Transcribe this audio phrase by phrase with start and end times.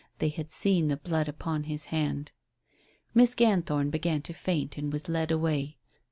[0.17, 2.31] They had seen the blood upon his hand.
[3.13, 5.77] Miss Ganthorn began to faint and was led away.